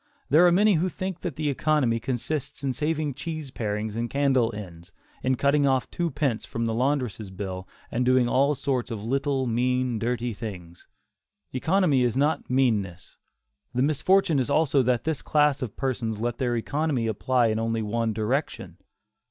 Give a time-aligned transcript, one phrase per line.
[0.31, 4.91] There are many who think that economy consists in saving cheese parings and candle ends,
[5.21, 9.45] in cutting off two pence from the laundress' bill and doing all sorts of little,
[9.45, 10.87] mean, dirty things.
[11.53, 13.17] Economy is not meanness.
[13.75, 17.83] The misfortune is also that this class of persons let their economy apply in only
[17.83, 18.77] one direction.